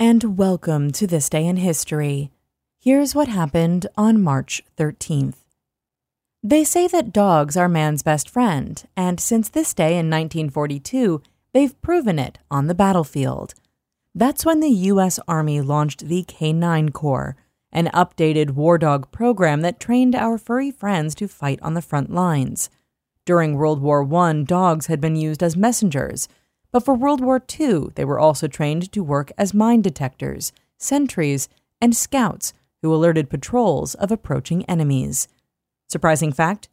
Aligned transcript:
and 0.00 0.36
welcome 0.36 0.90
to 0.90 1.06
This 1.06 1.28
Day 1.28 1.46
in 1.46 1.56
History. 1.56 2.32
Here's 2.80 3.14
what 3.14 3.28
happened 3.28 3.86
on 3.96 4.20
March 4.20 4.60
13th. 4.76 5.36
They 6.42 6.64
say 6.64 6.88
that 6.88 7.12
dogs 7.12 7.56
are 7.56 7.68
man's 7.68 8.02
best 8.02 8.28
friend, 8.28 8.82
and 8.96 9.20
since 9.20 9.48
this 9.48 9.72
day 9.72 9.92
in 9.92 10.10
1942, 10.10 11.22
they've 11.52 11.80
proven 11.80 12.18
it 12.18 12.40
on 12.50 12.66
the 12.66 12.74
battlefield. 12.74 13.54
That's 14.16 14.44
when 14.44 14.58
the 14.58 14.68
U.S. 14.68 15.20
Army 15.28 15.60
launched 15.60 16.08
the 16.08 16.24
K9 16.24 16.92
Corps, 16.92 17.36
an 17.70 17.86
updated 17.94 18.50
war 18.50 18.78
dog 18.78 19.12
program 19.12 19.60
that 19.60 19.78
trained 19.78 20.16
our 20.16 20.38
furry 20.38 20.72
friends 20.72 21.14
to 21.14 21.28
fight 21.28 21.60
on 21.62 21.74
the 21.74 21.80
front 21.82 22.12
lines. 22.12 22.68
During 23.24 23.54
World 23.54 23.80
War 23.80 24.12
I, 24.12 24.42
dogs 24.42 24.86
had 24.86 25.00
been 25.00 25.14
used 25.14 25.42
as 25.42 25.56
messengers, 25.56 26.28
but 26.74 26.84
for 26.84 26.96
World 26.96 27.20
War 27.20 27.40
II, 27.60 27.90
they 27.94 28.04
were 28.04 28.18
also 28.18 28.48
trained 28.48 28.90
to 28.90 29.04
work 29.04 29.30
as 29.38 29.54
mine 29.54 29.80
detectors, 29.80 30.52
sentries, 30.76 31.48
and 31.80 31.94
scouts 31.94 32.52
who 32.82 32.92
alerted 32.92 33.30
patrols 33.30 33.94
of 33.94 34.10
approaching 34.10 34.64
enemies. 34.64 35.28
Surprising 35.88 36.32
fact 36.32 36.68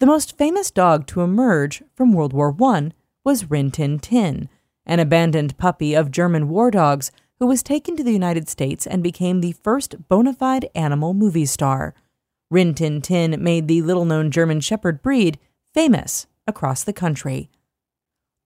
the 0.00 0.06
most 0.06 0.38
famous 0.38 0.70
dog 0.70 1.06
to 1.08 1.20
emerge 1.20 1.82
from 1.94 2.14
World 2.14 2.32
War 2.32 2.56
I 2.62 2.92
was 3.24 3.50
Rin 3.50 3.70
Tin 3.70 3.98
Tin, 3.98 4.48
an 4.86 5.00
abandoned 5.00 5.58
puppy 5.58 5.92
of 5.92 6.10
German 6.10 6.48
war 6.48 6.70
dogs 6.70 7.12
who 7.38 7.46
was 7.46 7.62
taken 7.62 7.94
to 7.96 8.02
the 8.02 8.10
United 8.10 8.48
States 8.48 8.86
and 8.86 9.02
became 9.02 9.42
the 9.42 9.52
first 9.52 10.08
bona 10.08 10.32
fide 10.32 10.70
animal 10.74 11.12
movie 11.12 11.44
star. 11.44 11.94
Rin 12.50 12.72
Tin 12.72 13.02
Tin 13.02 13.36
made 13.44 13.68
the 13.68 13.82
little 13.82 14.06
known 14.06 14.30
German 14.30 14.62
Shepherd 14.62 15.02
breed 15.02 15.38
famous 15.74 16.26
across 16.46 16.82
the 16.82 16.94
country. 16.94 17.50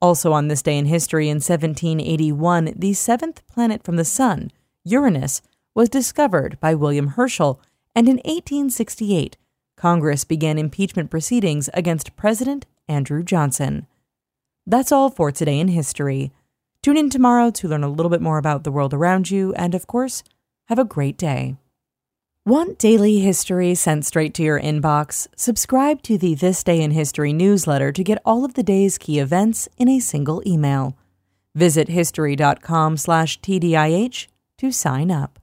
Also, 0.01 0.33
on 0.33 0.49
this 0.49 0.63
day 0.63 0.77
in 0.77 0.87
history 0.87 1.29
in 1.29 1.37
1781, 1.37 2.75
the 2.77 2.93
seventh 2.93 3.47
planet 3.49 3.83
from 3.83 3.97
the 3.97 4.05
Sun, 4.05 4.51
Uranus, 4.85 5.41
was 5.75 5.89
discovered 5.89 6.59
by 6.61 6.75
William 6.75 7.09
Herschel, 7.09 7.61
and 7.95 8.09
in 8.09 8.17
1868, 8.17 9.37
Congress 9.77 10.25
began 10.25 10.59
impeachment 10.59 11.11
proceedings 11.11 11.69
against 11.75 12.17
President 12.17 12.67
Andrew 12.89 13.23
Johnson. 13.23 13.87
That's 14.67 14.93
all 14.93 15.11
for 15.11 15.31
today 15.31 15.59
in 15.61 15.69
history. 15.69 16.33
Tune 16.83 16.97
in 16.97 17.11
tomorrow 17.11 17.51
to 17.51 17.69
learn 17.69 17.85
a 17.85 17.89
little 17.89 18.11
bit 18.11 18.23
more 18.23 18.39
about 18.39 18.65
the 18.65 18.73
world 18.73 18.95
around 18.95 19.31
you, 19.31 19.55
and 19.55 19.75
of 19.75 19.87
course, 19.87 20.23
have 20.69 20.79
a 20.79 20.85
great 20.85 21.17
day. 21.17 21.57
Want 22.47 22.79
daily 22.79 23.19
history 23.19 23.75
sent 23.75 24.07
straight 24.07 24.33
to 24.35 24.43
your 24.45 24.61
inbox? 24.61 25.27
Subscribe 25.35 26.01
to 26.03 26.17
the 26.17 26.37
This 26.37 26.63
Day 26.63 26.81
in 26.81 26.93
History 26.93 27.33
newsletter 27.33 27.91
to 27.91 28.05
get 28.05 28.23
all 28.25 28.45
of 28.45 28.55
the 28.55 28.63
day's 28.63 28.99
key 28.99 29.19
events 29.19 29.69
in 29.79 29.89
a 29.89 29.99
single 29.99 30.41
email. 30.47 30.97
Visit 31.57 31.89
history.com/tdih 31.89 34.29
to 34.59 34.71
sign 34.71 35.11
up. 35.11 35.41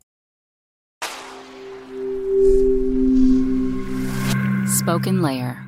Spoken 4.66 5.22
Layer. 5.22 5.62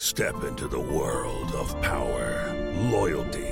Step 0.00 0.42
into 0.44 0.66
the 0.66 0.80
world 0.80 1.54
of 1.56 1.78
power, 1.82 2.56
loyalty, 2.90 3.51